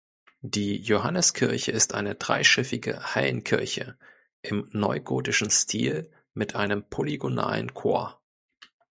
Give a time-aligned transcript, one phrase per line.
[0.41, 3.99] Die Johanneskirche ist eine dreischiffige Hallenkirche
[4.41, 8.19] im neugotischen Stil mit einem polygonalen Chor.